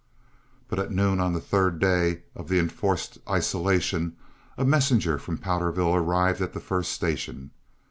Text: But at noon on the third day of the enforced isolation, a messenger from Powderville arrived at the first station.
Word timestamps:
But 0.67 0.79
at 0.79 0.91
noon 0.91 1.19
on 1.19 1.33
the 1.33 1.39
third 1.39 1.77
day 1.77 2.23
of 2.33 2.49
the 2.49 2.57
enforced 2.57 3.19
isolation, 3.29 4.15
a 4.57 4.65
messenger 4.65 5.19
from 5.19 5.37
Powderville 5.37 5.93
arrived 5.95 6.41
at 6.41 6.53
the 6.53 6.59
first 6.59 6.91
station. 6.91 7.51